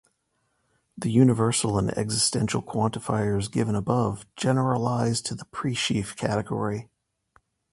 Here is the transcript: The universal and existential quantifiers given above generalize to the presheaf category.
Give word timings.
The 0.97 1.11
universal 1.11 1.77
and 1.77 1.91
existential 1.95 2.63
quantifiers 2.63 3.51
given 3.51 3.75
above 3.75 4.25
generalize 4.35 5.21
to 5.21 5.35
the 5.35 5.45
presheaf 5.45 6.15
category. 6.15 6.89